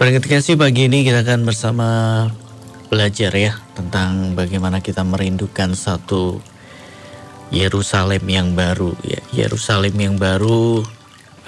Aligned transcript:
Ketika 0.00 0.40
sih 0.40 0.56
pagi 0.56 0.88
ini 0.88 1.04
kita 1.04 1.20
akan 1.20 1.44
bersama 1.44 1.88
belajar 2.88 3.36
ya 3.36 3.52
tentang 3.76 4.32
bagaimana 4.32 4.80
kita 4.80 5.04
merindukan 5.04 5.76
satu 5.76 6.40
Yerusalem 7.52 8.24
yang 8.24 8.56
baru 8.56 8.96
ya 9.04 9.20
Yerusalem 9.36 9.92
yang 10.00 10.16
baru 10.16 10.80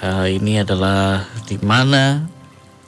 uh, 0.05 0.29
ini 0.29 0.61
adalah 0.61 1.25
di 1.49 1.57
mana 1.65 2.29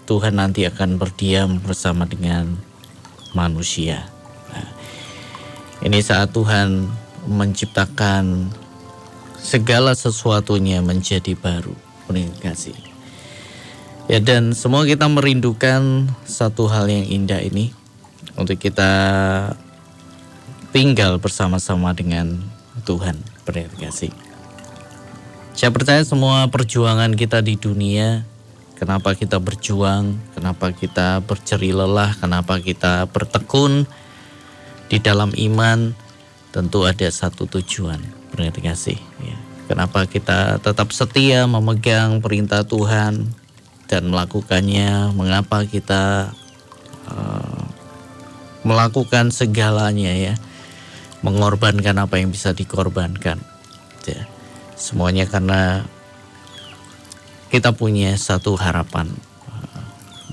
Tuhan 0.05 0.38
nanti 0.38 0.70
akan 0.70 1.02
berdiam 1.02 1.57
bersama 1.57 2.05
dengan 2.05 2.61
manusia. 3.34 4.05
Nah, 4.54 4.70
ini 5.82 5.97
saat 5.97 6.29
Tuhan 6.29 6.93
menciptakan 7.25 8.54
segala 9.41 9.97
sesuatunya 9.97 10.86
menjadi 10.86 11.34
baru. 11.34 11.73
Terima 12.05 12.38
kasih. 12.54 12.84
Ya 14.05 14.22
dan 14.22 14.54
semua 14.54 14.86
kita 14.86 15.09
merindukan 15.09 16.05
satu 16.30 16.70
hal 16.70 16.86
yang 16.86 17.09
indah 17.09 17.41
ini 17.41 17.73
untuk 18.38 18.62
kita 18.62 18.91
tinggal 20.70 21.18
bersama-sama 21.18 21.90
dengan 21.98 22.38
Tuhan. 22.86 23.18
Terima 23.49 23.73
kasih. 23.82 24.13
Saya 25.58 25.73
percaya 25.73 26.05
semua 26.05 26.46
perjuangan 26.52 27.18
kita 27.18 27.41
di 27.41 27.58
dunia, 27.58 28.27
kenapa 28.77 29.18
kita 29.18 29.41
berjuang, 29.41 30.20
kenapa 30.35 30.70
kita 30.76 31.24
berceri 31.24 31.74
lelah, 31.74 32.13
kenapa 32.20 32.62
kita 32.62 33.08
bertekun 33.10 33.88
di 34.85 35.02
dalam 35.02 35.34
iman, 35.34 35.98
tentu 36.54 36.85
ada 36.85 37.10
satu 37.10 37.48
tujuan. 37.48 38.04
Terima 38.35 38.52
kasih. 38.52 38.99
Ya. 39.24 39.38
Kenapa 39.66 40.05
kita 40.05 40.62
tetap 40.62 40.94
setia 40.94 41.49
memegang 41.49 42.20
perintah 42.20 42.68
Tuhan, 42.68 43.32
dan 43.86 44.10
melakukannya, 44.10 45.14
mengapa 45.14 45.66
kita 45.66 46.34
uh, 47.10 47.62
melakukan 48.66 49.30
segalanya 49.30 50.14
ya, 50.14 50.34
mengorbankan 51.22 51.98
apa 52.02 52.18
yang 52.18 52.34
bisa 52.34 52.54
dikorbankan. 52.54 53.38
Ya. 54.06 54.26
Semuanya 54.74 55.30
karena 55.30 55.86
kita 57.54 57.74
punya 57.78 58.18
satu 58.18 58.58
harapan 58.58 59.10
uh, 59.50 59.82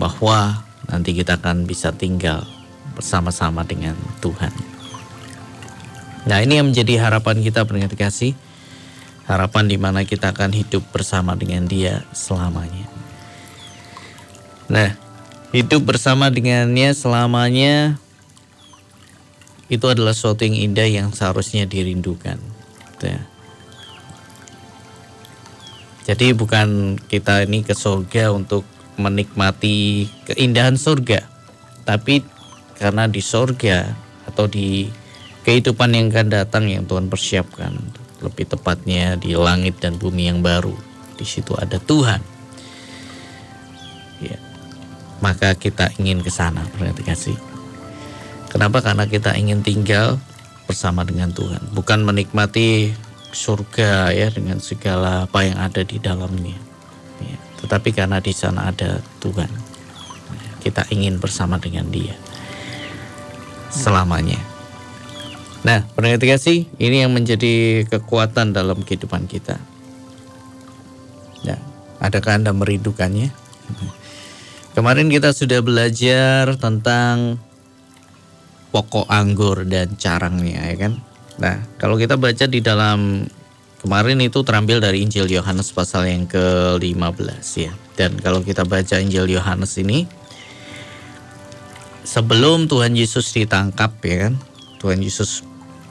bahwa 0.00 0.64
nanti 0.88 1.12
kita 1.12 1.36
akan 1.40 1.68
bisa 1.68 1.92
tinggal 1.92 2.44
bersama-sama 2.96 3.64
dengan 3.64 3.96
Tuhan. 4.20 4.52
Nah 6.22 6.38
ini 6.38 6.60
yang 6.60 6.70
menjadi 6.70 7.02
harapan 7.02 7.42
kita 7.42 7.66
pendengar 7.66 7.92
kasih, 7.98 8.36
harapan 9.26 9.66
di 9.66 9.76
mana 9.80 10.06
kita 10.06 10.30
akan 10.30 10.54
hidup 10.54 10.84
bersama 10.94 11.34
dengan 11.34 11.66
Dia 11.66 12.06
selamanya. 12.14 13.01
Nah, 14.72 14.96
hidup 15.52 15.84
bersama 15.84 16.32
dengannya 16.32 16.96
selamanya 16.96 18.00
itu 19.68 19.84
adalah 19.84 20.16
sesuatu 20.16 20.48
yang 20.48 20.56
indah 20.56 20.88
yang 20.88 21.08
seharusnya 21.12 21.68
dirindukan. 21.68 22.40
Ya. 23.04 23.20
Jadi 26.08 26.32
bukan 26.32 26.96
kita 27.04 27.44
ini 27.44 27.60
ke 27.60 27.76
surga 27.76 28.32
untuk 28.32 28.64
menikmati 28.96 30.08
keindahan 30.24 30.80
surga, 30.80 31.20
tapi 31.84 32.24
karena 32.80 33.04
di 33.04 33.20
surga 33.20 33.92
atau 34.32 34.48
di 34.48 34.88
kehidupan 35.44 35.92
yang 35.92 36.08
akan 36.08 36.28
datang 36.32 36.64
yang 36.72 36.88
Tuhan 36.88 37.12
persiapkan, 37.12 37.76
lebih 38.24 38.48
tepatnya 38.48 39.20
di 39.20 39.36
langit 39.36 39.84
dan 39.84 40.00
bumi 40.00 40.32
yang 40.32 40.40
baru, 40.40 40.72
di 41.20 41.28
situ 41.28 41.52
ada 41.60 41.76
Tuhan. 41.76 42.24
Ya 44.22 44.51
maka 45.22 45.54
kita 45.54 45.94
ingin 46.02 46.20
ke 46.20 46.28
sana 46.28 46.66
kasih. 47.06 47.38
Kenapa? 48.50 48.84
Karena 48.84 49.08
kita 49.08 49.32
ingin 49.38 49.64
tinggal 49.64 50.20
bersama 50.68 51.06
dengan 51.06 51.32
Tuhan, 51.32 51.72
bukan 51.72 52.04
menikmati 52.04 52.92
surga 53.32 54.12
ya 54.12 54.28
dengan 54.28 54.60
segala 54.60 55.24
apa 55.24 55.46
yang 55.46 55.56
ada 55.56 55.80
di 55.80 55.96
dalamnya. 55.96 56.58
Ya, 57.22 57.38
tetapi 57.64 57.96
karena 57.96 58.20
di 58.20 58.34
sana 58.36 58.68
ada 58.68 59.00
Tuhan, 59.24 59.48
kita 60.60 60.84
ingin 60.92 61.16
bersama 61.16 61.56
dengan 61.56 61.88
Dia 61.88 62.12
selamanya. 63.72 64.36
Nah, 65.64 65.86
berarti 65.96 66.26
kasih 66.28 66.58
ini 66.76 67.06
yang 67.06 67.14
menjadi 67.14 67.86
kekuatan 67.88 68.52
dalam 68.52 68.84
kehidupan 68.84 69.30
kita. 69.30 69.56
Ya, 71.46 71.56
adakah 72.02 72.36
Anda 72.36 72.52
merindukannya? 72.52 73.32
Kemarin 74.72 75.12
kita 75.12 75.36
sudah 75.36 75.60
belajar 75.60 76.56
tentang 76.56 77.36
pokok 78.72 79.04
anggur 79.12 79.68
dan 79.68 80.00
carangnya 80.00 80.64
ya 80.72 80.76
kan. 80.88 80.92
Nah, 81.36 81.60
kalau 81.76 82.00
kita 82.00 82.16
baca 82.16 82.48
di 82.48 82.64
dalam 82.64 83.28
kemarin 83.84 84.16
itu 84.24 84.40
terambil 84.40 84.80
dari 84.80 85.04
Injil 85.04 85.28
Yohanes 85.28 85.76
pasal 85.76 86.08
yang 86.08 86.24
ke-15 86.24 87.44
ya. 87.60 87.72
Dan 88.00 88.16
kalau 88.16 88.40
kita 88.40 88.64
baca 88.64 88.96
Injil 88.96 89.28
Yohanes 89.28 89.76
ini 89.76 90.08
sebelum 92.08 92.64
Tuhan 92.64 92.96
Yesus 92.96 93.28
ditangkap 93.36 94.00
ya 94.00 94.28
kan. 94.28 94.34
Tuhan 94.80 95.04
Yesus 95.04 95.44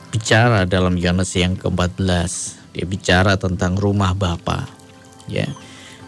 bicara 0.09 0.65
dalam 0.65 0.97
Yohanes 0.97 1.37
yang 1.37 1.53
ke-14. 1.53 2.33
Dia 2.73 2.85
bicara 2.89 3.37
tentang 3.37 3.77
rumah 3.77 4.17
Bapa. 4.17 4.65
Ya. 5.29 5.45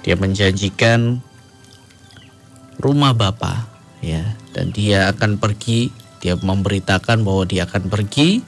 Dia 0.01 0.17
menjanjikan 0.17 1.23
rumah 2.79 3.11
Bapa 3.11 3.67
ya. 3.99 4.37
Dan 4.53 4.69
dia 4.69 5.09
akan 5.09 5.41
pergi 5.41 5.89
dia 6.23 6.39
memberitakan 6.39 7.27
bahwa 7.27 7.43
dia 7.43 7.67
akan 7.67 7.91
pergi. 7.91 8.39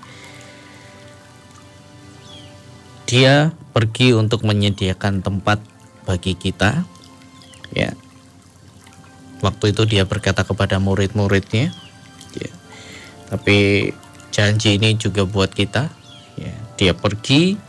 Dia 3.04 3.52
pergi 3.76 4.16
untuk 4.16 4.48
menyediakan 4.48 5.20
tempat 5.20 5.60
bagi 6.08 6.40
kita 6.40 6.88
ya. 7.76 7.92
Waktu 9.44 9.76
itu 9.76 9.84
dia 9.84 10.08
berkata 10.08 10.48
kepada 10.48 10.80
murid-muridnya 10.80 11.76
ya. 12.32 12.52
Tapi 13.28 13.92
janji 14.32 14.80
ini 14.80 14.96
juga 14.96 15.28
buat 15.28 15.52
kita 15.52 15.92
ya. 16.40 16.56
Dia 16.80 16.96
pergi 16.96 17.60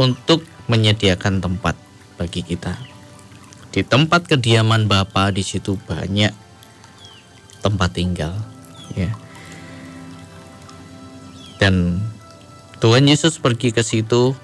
untuk 0.00 0.40
menyediakan 0.72 1.44
tempat 1.44 1.76
bagi 2.16 2.40
kita 2.40 2.87
di 3.78 3.86
tempat 3.86 4.26
kediaman 4.26 4.90
Bapa 4.90 5.30
di 5.30 5.46
situ 5.46 5.78
banyak 5.86 6.34
tempat 7.62 7.94
tinggal, 7.94 8.34
ya. 8.98 9.14
Dan 11.62 12.02
Tuhan 12.82 13.06
Yesus 13.06 13.38
pergi 13.38 13.70
ke 13.70 13.86
situ 13.86 14.34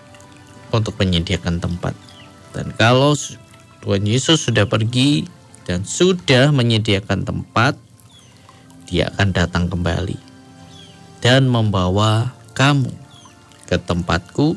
untuk 0.71 0.95
menyediakan 1.03 1.59
tempat. 1.59 1.99
Dan 2.55 2.71
kalau 2.79 3.19
Tuhan 3.83 4.07
Yesus 4.07 4.47
sudah 4.47 4.71
pergi 4.71 5.27
dan 5.67 5.83
sudah 5.83 6.55
menyediakan 6.55 7.27
tempat, 7.27 7.75
dia 8.87 9.11
akan 9.19 9.35
datang 9.35 9.67
kembali 9.67 10.15
dan 11.19 11.51
membawa 11.51 12.31
kamu 12.55 12.95
ke 13.67 13.83
tempatku 13.83 14.55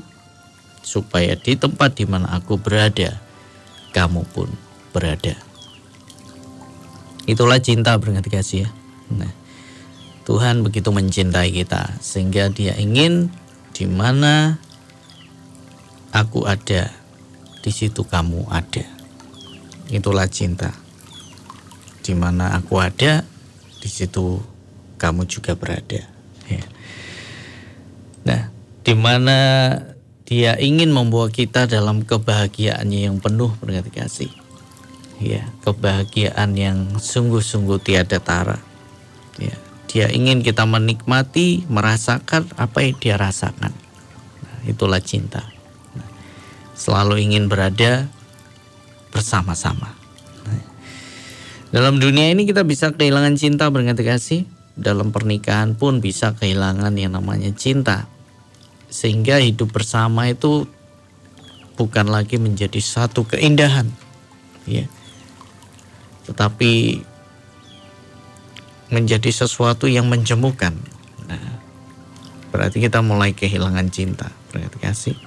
supaya 0.85 1.33
di 1.33 1.57
tempat 1.57 1.97
di 1.97 2.05
mana 2.05 2.29
aku 2.37 2.61
berada 2.61 3.17
kamu 3.89 4.21
pun 4.29 4.66
berada. 4.97 5.37
Itulah 7.29 7.61
cinta 7.61 7.93
berarti 8.01 8.33
kasih 8.33 8.59
ya. 8.65 8.69
Nah, 9.13 9.29
Tuhan 10.25 10.65
begitu 10.65 10.89
mencintai 10.89 11.53
kita 11.53 12.01
sehingga 12.01 12.49
Dia 12.49 12.73
ingin 12.81 13.29
di 13.77 13.85
mana 13.85 14.57
aku 16.09 16.49
ada, 16.49 16.89
di 17.61 17.69
situ 17.69 18.01
kamu 18.01 18.49
ada. 18.49 18.81
Itulah 19.93 20.25
cinta. 20.25 20.73
Di 22.01 22.17
mana 22.17 22.57
aku 22.57 22.81
ada, 22.81 23.21
di 23.77 23.89
situ 23.91 24.41
kamu 24.97 25.29
juga 25.29 25.53
berada. 25.53 26.01
Ya. 26.49 26.63
Nah, 28.25 28.41
di 28.81 28.95
mana 28.97 29.37
dia 30.25 30.55
ingin 30.59 30.91
membawa 30.91 31.31
kita 31.31 31.69
dalam 31.69 32.03
kebahagiaannya 32.03 32.99
yang 33.11 33.21
penuh 33.21 33.53
berkat 33.61 33.87
kasih. 33.93 34.46
Ya, 35.17 35.49
kebahagiaan 35.65 36.53
yang 36.53 37.01
sungguh-sungguh 37.01 37.81
tiada 37.81 38.21
tara. 38.21 38.61
Ya, 39.41 39.57
dia 39.89 40.13
ingin 40.13 40.45
kita 40.45 40.69
menikmati, 40.69 41.65
merasakan 41.65 42.45
apa 42.53 42.85
yang 42.85 42.95
dia 43.01 43.15
rasakan. 43.17 43.73
Nah, 44.45 44.59
itulah 44.69 45.01
cinta. 45.01 45.41
Nah, 45.97 46.05
selalu 46.77 47.25
ingin 47.25 47.49
berada 47.49 48.05
bersama-sama. 49.09 49.97
Nah, 50.45 50.63
dalam 51.73 51.97
dunia 51.97 52.29
ini 52.29 52.45
kita 52.45 52.61
bisa 52.61 52.93
kehilangan 52.93 53.33
cinta 53.41 53.65
berkat 53.73 53.97
kasih. 54.05 54.45
Dalam 54.77 55.09
pernikahan 55.09 55.73
pun 55.73 55.97
bisa 55.97 56.37
kehilangan 56.37 56.93
yang 56.93 57.17
namanya 57.17 57.49
cinta 57.57 58.05
sehingga 58.87 59.39
hidup 59.43 59.75
bersama 59.75 60.31
itu 60.31 60.63
bukan 61.75 62.07
lagi 62.07 62.39
menjadi 62.39 62.79
satu 62.79 63.27
keindahan 63.27 63.91
ya 64.65 64.87
tetapi 66.27 67.01
menjadi 68.91 69.31
sesuatu 69.31 69.87
yang 69.87 70.07
menjemukan. 70.07 70.75
Nah, 71.27 71.59
berarti 72.51 72.79
kita 72.83 73.03
mulai 73.03 73.35
kehilangan 73.35 73.87
cinta, 73.91 74.31
berarti 74.51 74.77
kasih. 74.79 75.17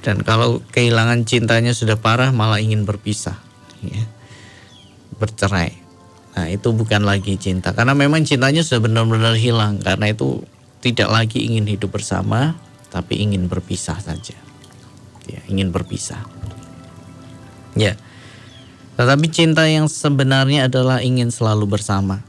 Dan 0.00 0.24
kalau 0.24 0.64
kehilangan 0.72 1.26
cintanya 1.28 1.76
sudah 1.76 1.98
parah, 2.00 2.32
malah 2.32 2.58
ingin 2.62 2.88
berpisah, 2.88 3.36
ya. 3.84 4.04
bercerai. 5.20 5.76
Nah, 6.30 6.46
itu 6.48 6.72
bukan 6.72 7.04
lagi 7.04 7.36
cinta, 7.36 7.74
karena 7.74 7.92
memang 7.92 8.24
cintanya 8.24 8.64
sudah 8.64 8.86
benar-benar 8.86 9.36
hilang. 9.36 9.82
Karena 9.82 10.08
itu 10.08 10.40
tidak 10.80 11.10
lagi 11.12 11.44
ingin 11.44 11.68
hidup 11.68 11.92
bersama, 11.92 12.56
tapi 12.88 13.20
ingin 13.20 13.50
berpisah 13.50 13.98
saja. 14.00 14.38
Ya, 15.28 15.42
ingin 15.50 15.74
berpisah. 15.74 16.24
Ya. 17.76 17.98
Tetapi 19.00 19.32
cinta 19.32 19.64
yang 19.64 19.88
sebenarnya 19.88 20.68
adalah 20.68 21.00
ingin 21.00 21.32
selalu 21.32 21.72
bersama 21.72 22.20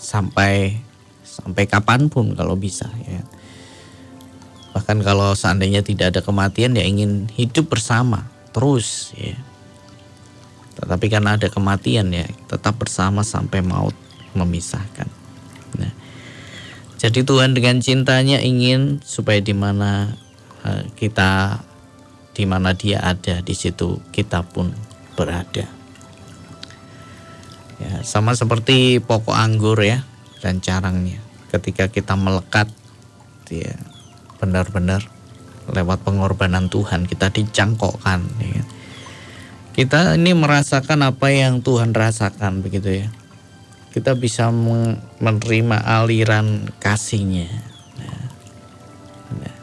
sampai 0.00 0.80
sampai 1.28 1.68
kapan 1.68 2.08
pun 2.08 2.32
kalau 2.32 2.56
bisa 2.56 2.88
ya. 3.04 3.20
Bahkan 4.72 5.04
kalau 5.04 5.36
seandainya 5.36 5.84
tidak 5.84 6.16
ada 6.16 6.20
kematian 6.24 6.72
ya 6.72 6.88
ingin 6.88 7.28
hidup 7.36 7.68
bersama 7.68 8.24
terus 8.56 9.12
ya. 9.12 9.36
Tetapi 10.80 11.04
karena 11.12 11.36
ada 11.36 11.52
kematian 11.52 12.16
ya 12.16 12.24
tetap 12.48 12.80
bersama 12.80 13.20
sampai 13.20 13.60
maut 13.60 13.92
memisahkan. 14.32 15.12
Nah, 15.76 15.92
jadi 16.96 17.28
Tuhan 17.28 17.52
dengan 17.52 17.84
cintanya 17.84 18.40
ingin 18.40 19.04
supaya 19.04 19.44
di 19.44 19.52
mana 19.52 20.16
uh, 20.64 20.88
kita 20.96 21.60
di 22.32 22.48
mana 22.48 22.72
dia 22.72 23.04
ada 23.04 23.44
di 23.44 23.52
situ 23.52 24.00
kita 24.16 24.40
pun 24.48 24.87
berada. 25.18 25.66
Ya, 27.82 27.94
sama 28.06 28.38
seperti 28.38 29.02
pokok 29.02 29.34
anggur 29.34 29.82
ya 29.82 30.06
dan 30.38 30.62
carangnya. 30.62 31.18
Ketika 31.50 31.90
kita 31.90 32.14
melekat 32.14 32.70
ya 33.50 33.74
benar-benar 34.38 35.02
lewat 35.74 36.06
pengorbanan 36.06 36.70
Tuhan 36.70 37.10
kita 37.10 37.34
dicangkokkan 37.34 38.22
ya. 38.38 38.62
Kan. 38.62 38.66
Kita 39.78 39.98
ini 40.18 40.34
merasakan 40.34 41.06
apa 41.06 41.30
yang 41.30 41.62
Tuhan 41.62 41.94
rasakan 41.94 42.62
begitu 42.66 43.06
ya. 43.06 43.08
Kita 43.94 44.14
bisa 44.18 44.50
menerima 44.50 45.78
aliran 45.86 46.70
kasihnya. 46.82 47.46
Nah, 47.98 48.22
nah. 49.38 49.56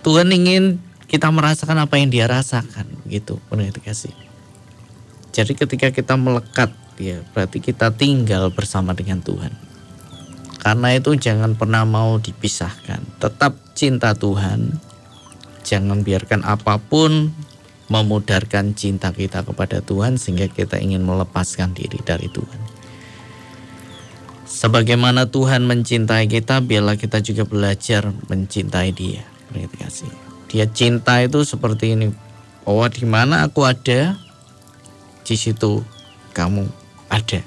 Tuhan 0.00 0.32
ingin 0.32 0.80
kita 1.04 1.28
merasakan 1.28 1.84
apa 1.84 2.00
yang 2.00 2.08
dia 2.08 2.24
rasakan 2.24 2.99
gitu 3.10 3.42
kasih. 3.82 4.14
Jadi 5.34 5.52
ketika 5.58 5.90
kita 5.90 6.14
melekat 6.14 6.70
ya 6.96 7.22
berarti 7.34 7.58
kita 7.58 7.90
tinggal 7.90 8.54
bersama 8.54 8.94
dengan 8.94 9.18
Tuhan. 9.20 9.52
Karena 10.60 10.92
itu 10.92 11.16
jangan 11.16 11.56
pernah 11.56 11.88
mau 11.88 12.20
dipisahkan. 12.20 13.18
Tetap 13.18 13.56
cinta 13.72 14.12
Tuhan 14.12 14.76
jangan 15.64 16.04
biarkan 16.04 16.44
apa 16.44 16.76
pun 16.76 17.32
memudarkan 17.90 18.78
cinta 18.78 19.10
kita 19.10 19.42
kepada 19.42 19.82
Tuhan 19.82 20.14
sehingga 20.14 20.46
kita 20.46 20.78
ingin 20.78 21.02
melepaskan 21.02 21.74
diri 21.74 21.98
dari 22.04 22.30
Tuhan. 22.30 22.60
Sebagaimana 24.50 25.30
Tuhan 25.30 25.66
mencintai 25.66 26.26
kita 26.26 26.60
biarlah 26.60 26.98
kita 26.98 27.22
juga 27.24 27.46
belajar 27.46 28.10
mencintai 28.30 28.90
dia. 28.92 29.24
Dia 30.50 30.66
cinta 30.70 31.22
itu 31.22 31.46
seperti 31.46 31.94
ini. 31.98 32.29
Oh, 32.68 32.84
di 32.86 33.08
mana 33.08 33.48
aku 33.48 33.64
ada, 33.64 34.16
di 35.24 35.36
situ 35.36 35.80
kamu 36.36 36.68
ada. 37.08 37.40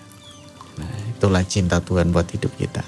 Nah, 0.80 0.94
itulah 1.14 1.44
cinta 1.46 1.80
Tuhan 1.80 2.10
buat 2.10 2.28
hidup 2.30 2.52
kita. 2.58 2.82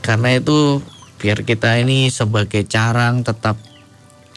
Karena 0.00 0.38
itu 0.38 0.80
biar 1.18 1.42
kita 1.42 1.82
ini 1.82 2.08
sebagai 2.08 2.62
carang 2.64 3.26
tetap 3.26 3.58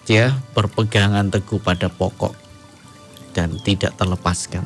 ya 0.10 0.34
berpegangan 0.58 1.30
teguh 1.30 1.62
pada 1.62 1.88
pokok 1.88 2.34
dan 3.38 3.54
tidak 3.62 3.94
terlepaskan 3.96 4.66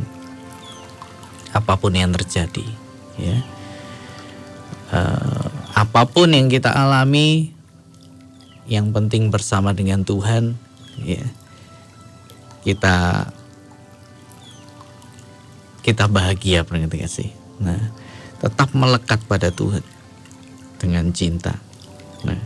apa 1.51 1.75
pun 1.75 1.91
yang 1.91 2.15
terjadi 2.15 2.65
ya 3.19 3.37
uh, 4.95 5.47
apa 5.75 6.07
pun 6.07 6.31
yang 6.31 6.47
kita 6.47 6.71
alami 6.71 7.51
yang 8.65 8.89
penting 8.95 9.29
bersama 9.29 9.75
dengan 9.75 10.01
Tuhan 10.07 10.55
ya 11.03 11.21
kita 12.65 13.29
kita 15.85 16.09
bahagia 16.09 16.65
pernah 16.65 16.89
sih? 17.05 17.29
Nah 17.61 17.93
tetap 18.41 18.73
melekat 18.73 19.21
pada 19.29 19.53
Tuhan 19.53 19.85
dengan 20.81 21.13
cinta. 21.13 21.53
Nah 22.25 22.41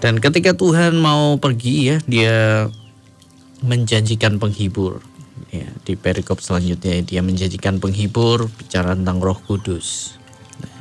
dan 0.00 0.16
ketika 0.16 0.56
Tuhan 0.56 0.96
mau 0.96 1.36
pergi 1.36 1.76
ya 1.92 1.96
dia 2.08 2.36
menjanjikan 3.62 4.40
penghibur. 4.40 5.04
Ya 5.54 5.68
di 5.86 5.94
perikop 5.94 6.42
selanjutnya 6.42 7.04
dia 7.04 7.20
menjanjikan 7.22 7.78
penghibur 7.78 8.50
bicara 8.58 8.92
tentang 8.92 9.22
Roh 9.22 9.38
Kudus 9.38 10.18
nah, 10.60 10.80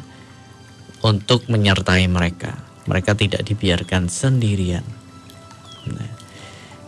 untuk 1.06 1.46
menyertai 1.48 2.10
mereka. 2.10 2.58
Mereka 2.88 3.20
tidak 3.20 3.44
dibiarkan 3.44 4.08
sendirian. 4.08 4.84
Nah, 5.88 6.17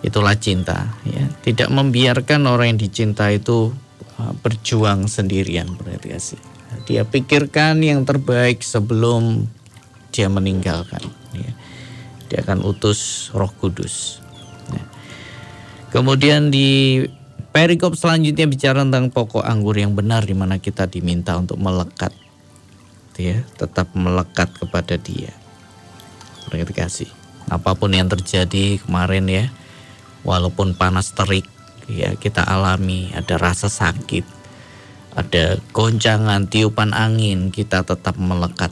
itulah 0.06 0.36
cinta, 0.40 0.96
ya. 1.04 1.26
Tidak 1.44 1.70
membiarkan 1.72 2.48
orang 2.48 2.76
yang 2.76 2.80
dicinta 2.80 3.28
itu 3.32 3.74
uh, 4.20 4.34
berjuang 4.40 5.08
sendirian 5.12 5.68
berarti 5.76 6.10
sih. 6.20 6.42
Dia 6.86 7.06
pikirkan 7.06 7.82
yang 7.82 8.06
terbaik 8.06 8.62
sebelum 8.62 9.50
dia 10.14 10.30
meninggalkan. 10.30 11.02
Ya. 11.34 11.52
Dia 12.30 12.46
akan 12.46 12.62
utus 12.66 13.34
Roh 13.34 13.50
Kudus. 13.50 14.22
Ya. 14.70 14.84
Kemudian 15.90 16.54
di 16.54 17.02
perikop 17.50 17.98
selanjutnya 17.98 18.46
bicara 18.46 18.86
tentang 18.86 19.10
pokok 19.10 19.42
anggur 19.42 19.74
yang 19.78 19.98
benar 19.98 20.26
di 20.26 20.38
mana 20.38 20.62
kita 20.62 20.86
diminta 20.86 21.34
untuk 21.38 21.58
melekat 21.58 22.14
ya, 23.20 23.44
tetap 23.60 23.92
melekat 23.92 24.48
kepada 24.56 24.96
Dia 24.96 25.36
berarti 26.50 26.74
kasih 26.74 27.10
apa 27.50 27.78
pun 27.78 27.94
yang 27.94 28.10
terjadi 28.10 28.82
kemarin 28.82 29.26
ya 29.30 29.46
walaupun 30.24 30.76
panas 30.76 31.12
terik 31.14 31.46
ya 31.90 32.16
kita 32.16 32.44
alami. 32.46 33.12
Ada 33.14 33.36
rasa 33.40 33.68
sakit 33.68 34.40
ada 35.20 35.58
goncangan 35.74 36.48
tiupan 36.48 36.94
angin 36.94 37.50
kita 37.50 37.82
tetap 37.82 38.16
melekat 38.16 38.72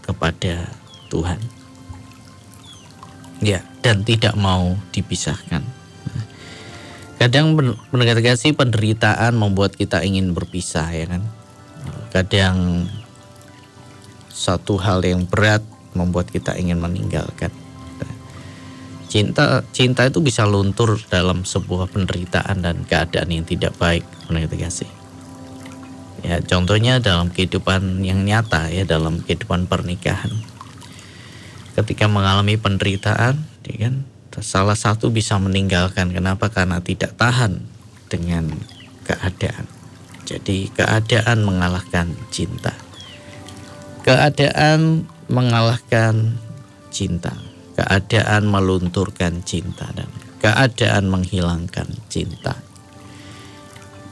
kepada 0.00 0.70
Tuhan. 1.12 1.36
Ya 3.42 3.60
dan 3.82 4.06
tidak 4.06 4.38
mau 4.38 4.78
dipisahkan. 4.94 5.60
Kadang 7.20 7.54
mendengar 7.92 8.18
kasih 8.18 8.54
penderitaan 8.54 9.36
membuat 9.38 9.78
kita 9.78 10.02
ingin 10.02 10.34
berpisah 10.34 10.90
ya 10.90 11.06
kan? 11.06 11.22
Kadang 12.10 12.86
satu 14.30 14.78
hal 14.78 15.02
yang 15.06 15.26
berat 15.26 15.62
membuat 15.94 16.30
kita 16.30 16.56
ingin 16.58 16.80
meninggalkan. 16.80 17.50
Cinta 19.12 19.60
cinta 19.76 20.08
itu 20.08 20.24
bisa 20.24 20.48
luntur 20.48 20.96
dalam 21.12 21.44
sebuah 21.44 21.92
penderitaan 21.92 22.64
dan 22.64 22.88
keadaan 22.88 23.28
yang 23.28 23.44
tidak 23.44 23.76
baik, 23.76 24.08
menurut. 24.32 24.56
Ya, 26.24 26.40
contohnya 26.40 26.96
dalam 26.96 27.28
kehidupan 27.28 28.00
yang 28.00 28.24
nyata 28.24 28.72
ya 28.72 28.88
dalam 28.88 29.20
kehidupan 29.20 29.68
pernikahan. 29.68 30.32
Ketika 31.76 32.08
mengalami 32.08 32.56
penderitaan, 32.56 33.36
ya 33.68 33.76
kan, 33.84 34.08
salah 34.40 34.80
satu 34.80 35.12
bisa 35.12 35.36
meninggalkan. 35.36 36.08
Kenapa? 36.08 36.48
Karena 36.48 36.80
tidak 36.80 37.12
tahan 37.20 37.68
dengan 38.08 38.48
keadaan. 39.04 39.68
Jadi 40.24 40.72
keadaan 40.72 41.44
mengalahkan 41.44 42.16
cinta. 42.32 42.72
Keadaan 44.08 45.04
mengalahkan 45.28 46.40
cinta, 46.88 47.36
keadaan 47.82 48.46
melunturkan 48.46 49.42
cinta 49.42 49.90
dan 49.90 50.06
keadaan 50.38 51.10
menghilangkan 51.10 51.90
cinta 52.06 52.54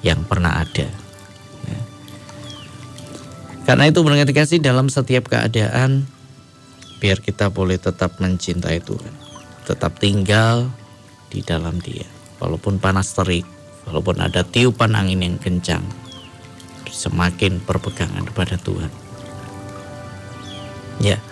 yang 0.03 0.27
pernah 0.27 0.59
ada. 0.67 0.91
Ya. 1.71 1.81
Karena 3.63 3.87
itu 3.87 4.03
mendengar 4.03 4.27
kasih 4.35 4.59
dalam 4.59 4.91
setiap 4.91 5.31
keadaan 5.31 6.11
biar 6.99 7.23
kita 7.23 7.55
boleh 7.55 7.79
tetap 7.79 8.19
mencintai 8.19 8.83
Tuhan, 8.83 9.15
tetap 9.71 10.03
tinggal 10.03 10.67
di 11.31 11.47
dalam 11.47 11.79
Dia, 11.79 12.11
walaupun 12.43 12.83
panas 12.83 13.15
terik, 13.15 13.47
walaupun 13.87 14.19
ada 14.19 14.43
tiupan 14.43 14.99
angin 14.99 15.23
yang 15.23 15.39
kencang, 15.39 15.87
semakin 16.91 17.63
berpegangan 17.63 18.27
kepada 18.27 18.59
Tuhan. 18.59 18.91
Ya. 20.99 21.23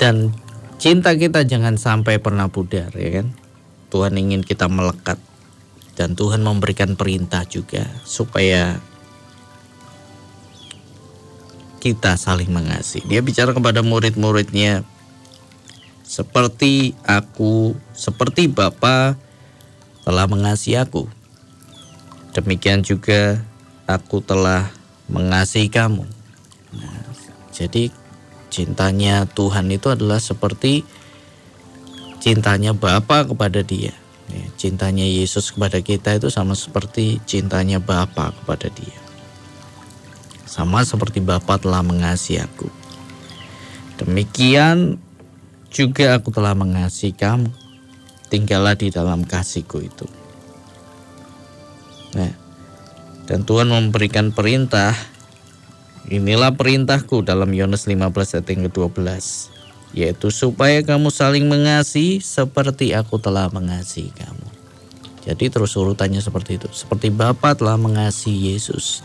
Dan 0.00 0.32
cinta 0.80 1.12
kita 1.12 1.44
jangan 1.44 1.76
sampai 1.76 2.16
pernah 2.16 2.48
pudar 2.48 2.88
ya 2.96 3.20
kan. 3.20 3.36
Tuhan 3.92 4.16
ingin 4.16 4.40
kita 4.40 4.64
melekat 4.64 5.20
dan 5.92 6.16
Tuhan 6.16 6.40
memberikan 6.40 6.96
perintah 6.96 7.44
juga 7.44 7.84
supaya 8.08 8.80
kita 11.84 12.16
saling 12.16 12.48
mengasihi. 12.48 13.04
Dia 13.04 13.20
bicara 13.20 13.52
kepada 13.52 13.84
murid-muridnya 13.84 14.88
seperti 16.00 16.96
aku, 17.04 17.76
seperti 17.92 18.48
Bapa 18.48 19.20
telah 20.08 20.24
mengasihi 20.24 20.80
aku. 20.80 21.12
Demikian 22.32 22.80
juga 22.80 23.44
aku 23.84 24.24
telah 24.24 24.72
mengasihi 25.12 25.68
kamu. 25.68 26.08
Nah, 26.72 27.00
jadi 27.52 27.92
cintanya 28.50 29.24
Tuhan 29.30 29.70
itu 29.70 29.88
adalah 29.88 30.18
seperti 30.18 30.84
cintanya 32.20 32.76
Bapa 32.76 33.24
kepada 33.24 33.64
dia. 33.64 33.96
Ya, 34.30 34.46
cintanya 34.54 35.02
Yesus 35.02 35.50
kepada 35.50 35.82
kita 35.82 36.14
itu 36.14 36.30
sama 36.30 36.54
seperti 36.54 37.18
cintanya 37.26 37.82
Bapa 37.82 38.30
kepada 38.30 38.70
dia. 38.70 38.98
Sama 40.46 40.82
seperti 40.82 41.22
Bapa 41.22 41.58
telah 41.58 41.82
mengasihi 41.82 42.42
aku. 42.42 42.68
Demikian 44.02 44.98
juga 45.70 46.18
aku 46.18 46.34
telah 46.34 46.54
mengasihi 46.54 47.14
kamu. 47.14 47.50
Tinggallah 48.30 48.78
di 48.78 48.94
dalam 48.94 49.26
kasihku 49.26 49.82
itu. 49.82 50.06
Nah, 52.14 52.30
dan 53.26 53.46
Tuhan 53.46 53.70
memberikan 53.70 54.34
perintah. 54.34 54.94
Inilah 56.10 56.58
perintahku 56.58 57.22
dalam 57.22 57.54
Yohanes 57.54 57.86
15 57.86 58.10
ayat 58.34 58.46
yang 58.50 58.66
ke-12 58.66 59.06
yaitu 59.90 60.30
supaya 60.30 60.82
kamu 60.86 61.10
saling 61.10 61.50
mengasihi 61.50 62.22
seperti 62.22 62.94
aku 62.94 63.18
telah 63.18 63.50
mengasihi 63.50 64.14
kamu. 64.14 64.48
Jadi 65.26 65.50
terus 65.50 65.74
urutannya 65.74 66.22
seperti 66.22 66.62
itu. 66.62 66.68
Seperti 66.70 67.10
Bapa 67.10 67.52
telah 67.58 67.74
mengasihi 67.74 68.54
Yesus, 68.54 69.02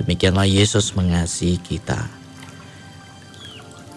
demikianlah 0.00 0.48
Yesus 0.48 0.96
mengasihi 0.96 1.60
kita. 1.60 2.08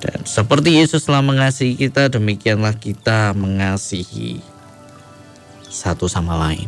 Dan 0.04 0.28
seperti 0.28 0.76
Yesus 0.76 1.08
telah 1.08 1.24
mengasihi 1.24 1.80
kita, 1.80 2.12
demikianlah 2.12 2.76
kita 2.76 3.32
mengasihi 3.32 4.44
satu 5.72 6.12
sama 6.12 6.36
lain. 6.36 6.68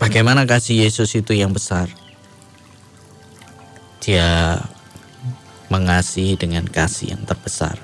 Bagaimana 0.00 0.48
kasih 0.48 0.88
Yesus 0.88 1.12
itu 1.12 1.36
yang 1.36 1.52
besar? 1.52 1.99
Dia 4.00 4.56
mengasihi 5.70 6.34
dengan 6.34 6.66
kasih 6.66 7.14
yang 7.14 7.22
terbesar, 7.28 7.78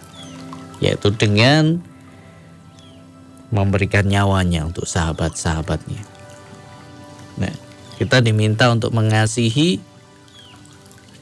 yaitu 0.82 1.12
dengan 1.14 1.78
memberikan 3.52 4.08
nyawanya 4.08 4.66
untuk 4.66 4.90
sahabat-sahabatnya. 4.90 6.02
Nah, 7.38 7.54
kita 8.00 8.18
diminta 8.24 8.66
untuk 8.72 8.90
mengasihi 8.90 9.78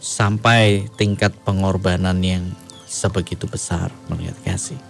sampai 0.00 0.88
tingkat 0.96 1.36
pengorbanan 1.44 2.16
yang 2.24 2.44
sebegitu 2.88 3.44
besar 3.44 3.92
melihat 4.08 4.36
kasih. 4.46 4.80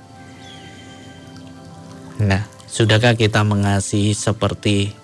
Nah, 2.23 2.47
sudahkah 2.71 3.19
kita 3.19 3.43
mengasihi 3.43 4.15
seperti 4.15 4.95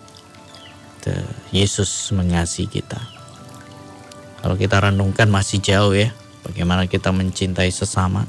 Yesus 1.51 2.15
mengasihi 2.15 2.69
kita? 2.71 3.20
Kalau 4.41 4.57
kita 4.57 4.81
renungkan 4.81 5.29
masih 5.29 5.61
jauh 5.61 5.93
ya 5.93 6.13
bagaimana 6.45 6.89
kita 6.89 7.13
mencintai 7.13 7.69
sesama 7.69 8.25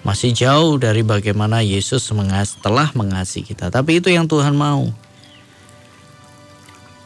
masih 0.00 0.32
jauh 0.32 0.80
dari 0.80 1.04
bagaimana 1.04 1.60
Yesus 1.60 2.08
mengas 2.16 2.56
telah 2.56 2.88
mengasihi 2.96 3.52
kita. 3.52 3.68
Tapi 3.68 4.00
itu 4.00 4.08
yang 4.08 4.24
Tuhan 4.24 4.56
mau. 4.56 4.88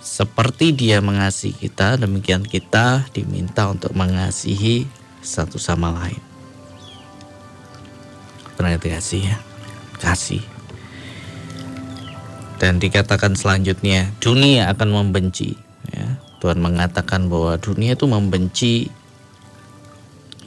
Seperti 0.05 0.71
dia 0.71 1.03
mengasihi 1.03 1.59
kita, 1.59 1.99
demikian 1.99 2.47
kita 2.47 3.03
diminta 3.11 3.67
untuk 3.67 3.91
mengasihi 3.99 4.87
satu 5.19 5.59
sama 5.59 5.91
lain. 5.91 6.23
Pernah 8.55 8.79
kasih 8.79 9.35
ya? 9.35 9.37
Kasih. 9.99 10.45
Dan 12.63 12.79
dikatakan 12.79 13.35
selanjutnya, 13.35 14.15
dunia 14.23 14.71
akan 14.71 14.95
membenci. 14.95 15.59
Ya, 15.91 16.15
Tuhan 16.45 16.61
mengatakan 16.61 17.33
bahwa 17.33 17.57
dunia 17.57 17.97
itu 17.97 18.05
membenci 18.05 18.93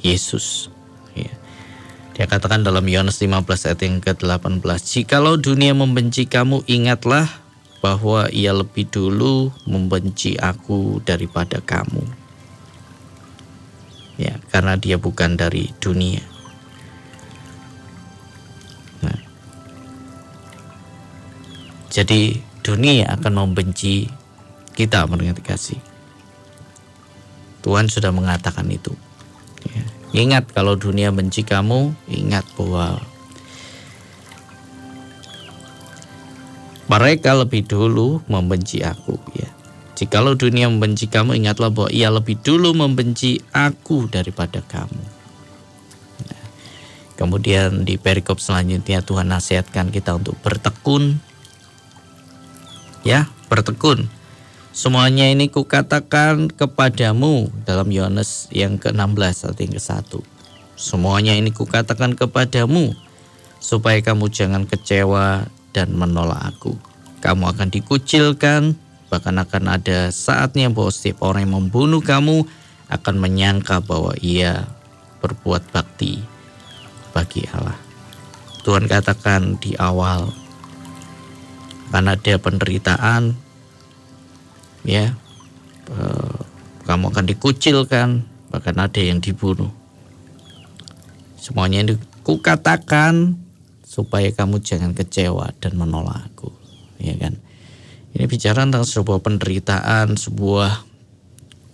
Yesus. 0.06 0.70
Ya. 1.18 1.34
Dia 2.13 2.30
katakan 2.30 2.62
dalam 2.62 2.86
Yohanes 2.86 3.18
15 3.18 3.42
ayat 3.66 3.82
yang 3.82 3.98
ke-18, 4.06 4.62
Jikalau 4.62 5.42
dunia 5.42 5.74
membenci 5.74 6.30
kamu, 6.30 6.62
ingatlah 6.70 7.25
bahwa 7.82 8.30
ia 8.30 8.54
lebih 8.54 8.86
dulu 8.94 9.50
membenci 9.66 10.38
aku 10.38 11.01
daripada 11.01 11.66
kamu. 11.66 12.06
Ya, 14.22 14.38
karena 14.54 14.77
dia 14.77 15.01
bukan 15.01 15.34
dari 15.34 15.74
dunia. 15.82 16.22
Nah. 19.01 19.18
Jadi 21.89 22.38
dunia 22.62 23.18
akan 23.18 23.34
membenci 23.50 24.26
kita 24.77 25.10
mendengar 25.10 25.41
kasih. 25.41 25.81
Tuhan 27.65 27.89
sudah 27.89 28.13
mengatakan 28.13 28.69
itu. 28.69 28.93
Ya. 29.74 29.84
Ingat 30.13 30.53
kalau 30.53 30.77
dunia 30.77 31.10
benci 31.10 31.41
kamu, 31.41 31.98
ingat 32.05 32.46
bahwa 32.53 33.01
mereka 36.86 37.34
lebih 37.34 37.65
dulu 37.65 38.22
membenci 38.29 38.86
aku 38.86 39.17
ya. 39.34 39.50
Jikalau 39.98 40.38
dunia 40.38 40.69
membenci 40.69 41.10
kamu, 41.10 41.34
ingatlah 41.34 41.74
bahwa 41.74 41.89
ia 41.89 42.13
lebih 42.13 42.38
dulu 42.38 42.77
membenci 42.77 43.41
aku 43.50 44.05
daripada 44.05 44.62
kamu. 44.62 45.03
Nah, 46.22 46.46
kemudian 47.17 47.81
di 47.81 47.98
perikop 47.98 48.38
selanjutnya 48.38 49.01
Tuhan 49.01 49.34
nasihatkan 49.34 49.89
kita 49.89 50.22
untuk 50.22 50.38
bertekun. 50.46 51.17
Ya, 53.01 53.25
bertekun 53.50 54.13
Semuanya 54.77 55.25
ini 55.25 55.50
kukatakan 55.50 56.53
kepadamu 56.53 57.50
dalam 57.65 57.89
Yohanes 57.89 58.46
yang 58.53 58.77
ke-16 58.77 59.50
ayat 59.50 59.57
yang 59.57 59.74
ke-1. 59.74 60.22
Semuanya 60.77 61.34
ini 61.34 61.50
kukatakan 61.50 62.13
kepadamu 62.13 62.93
supaya 63.57 63.98
kamu 64.05 64.29
jangan 64.29 64.69
kecewa 64.69 65.50
dan 65.74 65.98
menolak 65.98 66.53
aku. 66.53 66.77
Kamu 67.25 67.57
akan 67.57 67.74
dikucilkan, 67.74 68.77
bahkan 69.10 69.41
akan 69.41 69.81
ada 69.81 70.13
saatnya 70.13 70.69
bahwa 70.69 70.93
setiap 70.93 71.25
orang 71.25 71.50
yang 71.50 71.57
membunuh 71.57 72.05
kamu 72.05 72.46
akan 72.93 73.15
menyangka 73.17 73.81
bahwa 73.81 74.13
ia 74.22 74.69
berbuat 75.25 75.74
bakti 75.74 76.22
bagi 77.17 77.50
Allah. 77.50 77.81
Tuhan 78.62 78.86
katakan 78.86 79.57
di 79.57 79.74
awal, 79.81 80.29
karena 81.89 82.13
ada 82.13 82.34
penderitaan, 82.38 83.47
ya. 84.88 85.13
Eh, 85.91 86.38
kamu 86.88 87.12
akan 87.12 87.25
dikucilkan 87.27 88.24
bahkan 88.48 88.75
ada 88.79 89.01
yang 89.03 89.20
dibunuh. 89.20 89.70
Semuanya 91.36 91.84
ini 91.84 91.94
kukatakan 92.24 93.36
supaya 93.84 94.32
kamu 94.32 94.63
jangan 94.63 94.96
kecewa 94.96 95.51
dan 95.60 95.75
menolak 95.75 96.32
aku. 96.32 96.51
Ya 97.03 97.13
kan? 97.20 97.36
Ini 98.15 98.25
bicara 98.25 98.63
tentang 98.63 98.88
sebuah 98.88 99.20
penderitaan 99.20 100.15
sebuah 100.15 100.88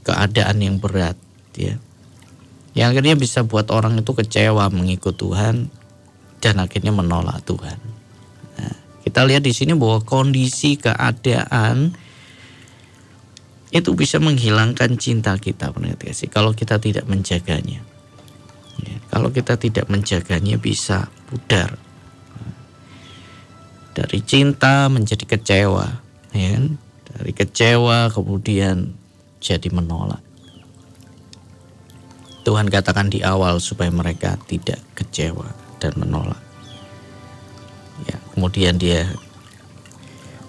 keadaan 0.03 0.57
yang 0.59 0.75
berat 0.81 1.15
ya. 1.55 1.79
Yang 2.73 2.87
akhirnya 2.97 3.15
bisa 3.15 3.39
buat 3.45 3.69
orang 3.69 4.01
itu 4.01 4.11
kecewa 4.17 4.67
mengikut 4.73 5.13
Tuhan 5.13 5.69
dan 6.41 6.55
akhirnya 6.57 6.89
menolak 6.89 7.45
Tuhan. 7.45 7.77
Nah, 8.59 8.75
kita 9.05 9.23
lihat 9.29 9.45
di 9.45 9.53
sini 9.53 9.77
bahwa 9.77 10.01
kondisi 10.01 10.75
keadaan 10.75 11.95
itu 13.73 13.97
bisa 13.97 14.21
menghilangkan 14.21 15.01
cinta 15.01 15.33
kita 15.41 15.73
kasih 15.97 16.29
kalau 16.29 16.53
kita 16.53 16.77
tidak 16.77 17.09
menjaganya. 17.09 17.81
Ya, 18.77 18.95
kalau 19.09 19.33
kita 19.33 19.57
tidak 19.57 19.89
menjaganya 19.89 20.61
bisa 20.61 21.09
pudar. 21.25 21.73
Dari 23.97 24.21
cinta 24.21 24.89
menjadi 24.89 25.25
kecewa 25.25 25.85
ya 26.33 26.47
kan? 26.57 26.77
dari 27.13 27.31
kecewa 27.33 28.09
kemudian 28.13 28.93
jadi 29.41 29.69
menolak. 29.73 30.21
Tuhan 32.45 32.69
katakan 32.69 33.09
di 33.09 33.25
awal 33.25 33.57
supaya 33.57 33.89
mereka 33.89 34.37
tidak 34.45 34.81
kecewa 34.93 35.49
dan 35.81 35.97
menolak. 35.97 36.41
Ya 38.05 38.17
kemudian 38.33 38.77
dia 38.77 39.09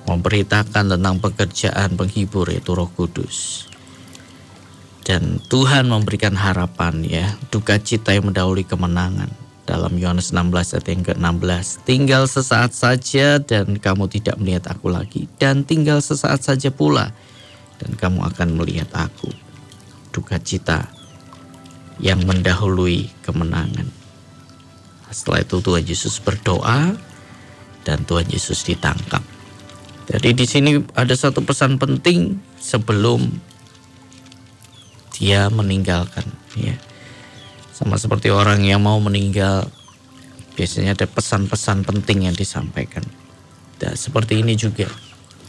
memberitakan 0.04 0.96
tentang 0.96 1.16
pekerjaan 1.20 1.96
penghibur 1.96 2.48
yaitu 2.52 2.76
Roh 2.76 2.88
Kudus. 2.92 3.68
Dan 5.04 5.36
Tuhan 5.52 5.92
memberikan 5.92 6.32
harapan 6.32 7.04
ya, 7.04 7.36
duka 7.52 7.76
cita 7.76 8.16
yang 8.16 8.32
mendahului 8.32 8.64
kemenangan. 8.64 9.44
dalam 9.64 9.96
Yohanes 9.96 10.28
16 10.28 10.76
ayat 10.76 10.86
yang 10.92 11.02
ke-16 11.08 11.66
tinggal 11.88 12.28
sesaat 12.28 12.76
saja 12.76 13.40
dan 13.40 13.80
kamu 13.80 14.12
tidak 14.12 14.36
melihat 14.36 14.68
aku 14.68 14.92
lagi 14.92 15.24
dan 15.40 15.64
tinggal 15.64 16.04
sesaat 16.04 16.44
saja 16.44 16.68
pula 16.68 17.08
dan 17.80 17.96
kamu 17.96 18.28
akan 18.28 18.60
melihat 18.60 18.92
aku 18.92 19.32
duka 20.12 20.36
cita 20.36 20.84
yang 21.96 22.20
mendahului 22.28 23.08
kemenangan 23.24 23.88
setelah 25.08 25.40
itu 25.40 25.56
Tuhan 25.64 25.84
Yesus 25.88 26.20
berdoa 26.20 26.92
dan 27.88 28.04
Tuhan 28.04 28.28
Yesus 28.28 28.68
ditangkap 28.68 29.24
jadi 30.10 30.36
di 30.36 30.44
sini 30.44 30.70
ada 30.96 31.14
satu 31.16 31.40
pesan 31.40 31.80
penting 31.80 32.36
sebelum 32.60 33.28
dia 35.14 35.48
meninggalkan 35.48 36.26
ya 36.58 36.76
sama 37.74 37.98
seperti 37.98 38.30
orang 38.30 38.62
yang 38.62 38.86
mau 38.86 39.02
meninggal, 39.02 39.66
biasanya 40.54 40.94
ada 40.94 41.10
pesan-pesan 41.10 41.82
penting 41.82 42.30
yang 42.30 42.36
disampaikan. 42.38 43.02
Dan 43.82 43.98
seperti 43.98 44.46
ini 44.46 44.54
juga 44.54 44.86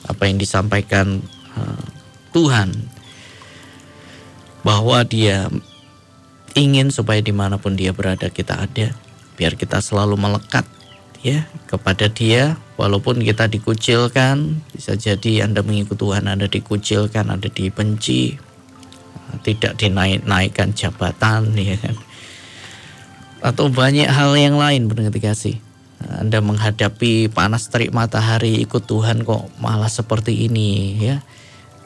apa 0.09 0.25
yang 0.25 0.41
disampaikan 0.41 1.21
uh, 1.53 1.85
Tuhan 2.33 2.73
bahwa 4.65 5.05
Dia 5.05 5.53
ingin 6.57 6.89
supaya 6.89 7.21
di 7.21 7.29
mana 7.29 7.61
pun 7.61 7.77
Dia 7.77 7.93
berada 7.93 8.33
kita 8.33 8.57
ada, 8.57 8.97
biar 9.37 9.53
kita 9.53 9.77
selalu 9.77 10.17
melekat 10.17 10.65
ya 11.25 11.49
kepada 11.65 12.05
Dia, 12.05 12.61
walaupun 12.77 13.25
kita 13.25 13.49
dikucilkan, 13.49 14.61
bisa 14.69 14.93
jadi 14.93 15.49
Anda 15.49 15.65
mengikut 15.65 15.97
Tuhan 15.97 16.29
Anda 16.29 16.45
dikucilkan, 16.45 17.33
Anda 17.33 17.49
dibenci, 17.49 18.37
tidak 19.41 19.81
dinaik-naikkan 19.81 20.77
jabatan 20.77 21.57
ya 21.73 21.81
kan 21.81 21.97
atau 23.45 23.69
banyak 23.69 24.09
hal 24.09 24.33
yang 24.33 24.57
lain 24.57 24.89
berarti 24.89 25.21
kasih. 25.21 25.57
Anda 26.05 26.41
menghadapi 26.41 27.29
panas 27.33 27.69
terik 27.69 27.93
matahari 27.93 28.61
ikut 28.61 28.89
Tuhan 28.89 29.21
kok 29.21 29.53
malah 29.61 29.89
seperti 29.89 30.49
ini 30.49 30.97
ya. 30.97 31.21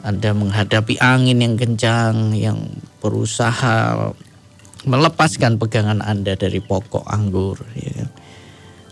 Anda 0.00 0.32
menghadapi 0.32 0.96
angin 0.96 1.44
yang 1.44 1.60
kencang 1.60 2.32
yang 2.32 2.56
berusaha 3.04 4.08
melepaskan 4.88 5.60
pegangan 5.60 6.00
Anda 6.00 6.36
dari 6.36 6.64
pokok 6.64 7.04
anggur 7.04 7.60
ya. 7.76 8.08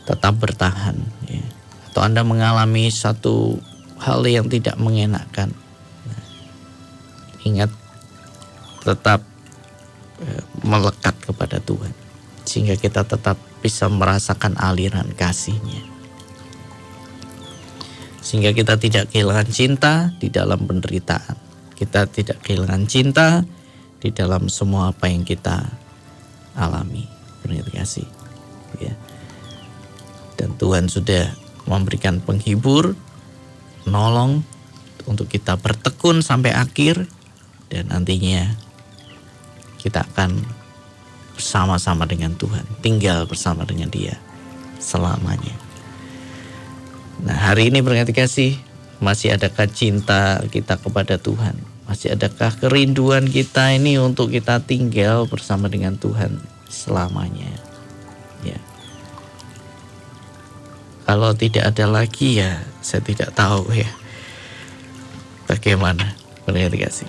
Tetap 0.08 0.40
bertahan 0.40 0.96
ya. 1.28 1.44
Atau 1.92 2.00
Anda 2.00 2.24
mengalami 2.24 2.88
satu 2.88 3.60
hal 4.00 4.24
yang 4.24 4.48
tidak 4.48 4.80
mengenakan. 4.80 5.52
Nah, 6.08 6.24
ingat 7.44 7.68
tetap 8.80 9.20
eh, 10.24 10.42
melekat 10.64 11.12
kepada 11.20 11.60
Tuhan 11.60 11.92
sehingga 12.48 12.80
kita 12.80 13.04
tetap 13.04 13.36
bisa 13.60 13.92
merasakan 13.92 14.56
aliran 14.56 15.12
kasihnya. 15.12 15.84
Sehingga 18.24 18.56
kita 18.56 18.80
tidak 18.80 19.12
kehilangan 19.12 19.48
cinta 19.52 20.16
di 20.16 20.32
dalam 20.32 20.64
penderitaan. 20.64 21.36
Kita 21.76 22.08
tidak 22.08 22.40
kehilangan 22.40 22.88
cinta 22.88 23.44
di 24.00 24.08
dalam 24.10 24.48
semua 24.48 24.90
apa 24.90 25.12
yang 25.12 25.28
kita 25.28 25.68
alami. 26.56 27.04
Terima 27.44 27.68
kasih. 27.68 28.17
Dan 30.38 30.54
Tuhan 30.54 30.86
sudah 30.86 31.34
memberikan 31.66 32.22
penghibur, 32.22 32.94
nolong 33.84 34.46
untuk 35.04 35.26
kita 35.26 35.58
bertekun 35.58 36.22
sampai 36.22 36.54
akhir 36.54 37.04
dan 37.68 37.90
nantinya 37.90 38.54
kita 39.82 40.06
akan 40.06 40.38
bersama-sama 41.34 42.06
dengan 42.06 42.34
Tuhan, 42.34 42.64
tinggal 42.82 43.26
bersama 43.26 43.62
dengan 43.62 43.90
Dia 43.90 44.16
selamanya. 44.78 45.54
Nah, 47.22 47.34
hari 47.34 47.70
ini 47.70 47.82
berarti 47.82 48.14
kasih 48.14 48.52
masih 48.98 49.34
adakah 49.34 49.66
cinta 49.70 50.42
kita 50.50 50.78
kepada 50.78 51.18
Tuhan? 51.18 51.54
Masih 51.86 52.14
adakah 52.14 52.52
kerinduan 52.58 53.26
kita 53.26 53.74
ini 53.74 53.96
untuk 53.96 54.34
kita 54.34 54.62
tinggal 54.62 55.26
bersama 55.26 55.70
dengan 55.70 55.96
Tuhan 55.98 56.42
selamanya? 56.68 57.67
Kalau 61.08 61.32
tidak 61.32 61.72
ada 61.72 61.88
lagi 61.88 62.36
ya 62.36 62.60
saya 62.84 63.00
tidak 63.00 63.32
tahu 63.32 63.72
ya 63.72 63.88
bagaimana 65.48 66.12
kasih. 66.44 67.08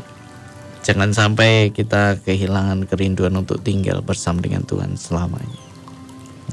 Jangan 0.88 1.12
sampai 1.12 1.76
kita 1.76 2.24
kehilangan 2.24 2.88
kerinduan 2.88 3.36
untuk 3.36 3.60
tinggal 3.60 4.00
bersama 4.00 4.40
dengan 4.40 4.64
Tuhan 4.64 4.96
selamanya. 4.96 5.64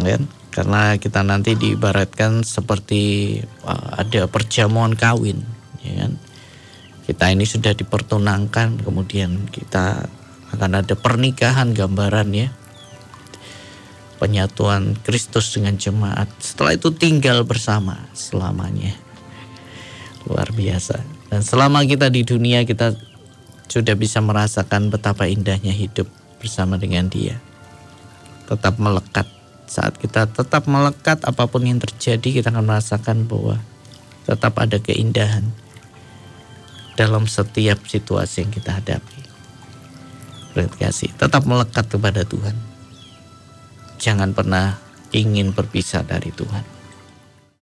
Kan? 0.03 0.27
Karena 0.51 0.97
kita 0.99 1.23
nanti 1.23 1.55
diibaratkan 1.55 2.43
seperti 2.43 3.39
uh, 3.63 4.01
ada 4.01 4.27
perjamuan 4.27 4.97
kawin, 4.97 5.45
ya 5.85 6.05
kan? 6.05 6.13
Kita 7.07 7.31
ini 7.31 7.47
sudah 7.47 7.77
dipertunangkan, 7.77 8.83
kemudian 8.83 9.47
kita 9.53 10.11
akan 10.57 10.83
ada 10.83 10.95
pernikahan 10.99 11.71
gambaran 11.77 12.29
ya. 12.35 12.49
Penyatuan 14.27 14.99
Kristus 15.07 15.55
dengan 15.55 15.79
jemaat. 15.79 16.27
Setelah 16.43 16.75
itu 16.75 16.91
tinggal 16.91 17.47
bersama 17.47 18.11
selamanya. 18.11 18.91
Luar 20.27 20.51
biasa. 20.51 20.99
Dan 21.31 21.47
selama 21.47 21.87
kita 21.87 22.11
di 22.11 22.27
dunia 22.27 22.67
kita 22.67 22.99
sudah 23.71 23.95
bisa 23.95 24.19
merasakan 24.19 24.91
betapa 24.91 25.31
indahnya 25.31 25.71
hidup 25.71 26.11
bersama 26.43 26.75
dengan 26.75 27.07
Dia. 27.07 27.39
Tetap 28.51 28.83
melekat. 28.83 29.31
Saat 29.71 29.95
kita 30.03 30.27
tetap 30.27 30.67
melekat 30.67 31.23
apa 31.23 31.47
pun 31.47 31.62
yang 31.62 31.79
terjadi 31.79 32.43
kita 32.43 32.51
akan 32.51 32.67
merasakan 32.67 33.31
bahwa 33.31 33.62
tetap 34.27 34.59
ada 34.59 34.83
keindahan 34.83 35.47
dalam 36.99 37.31
setiap 37.31 37.79
situasi 37.87 38.43
yang 38.43 38.51
kita 38.51 38.75
hadapi. 38.75 39.23
kasih, 40.83 41.15
tetap 41.15 41.47
melekat 41.47 41.87
kepada 41.87 42.27
Tuhan. 42.27 42.76
Jangan 43.97 44.37
pernah 44.37 44.77
ingin 45.11 45.57
berpisah 45.57 46.05
dari 46.05 46.29
Tuhan. 46.31 46.76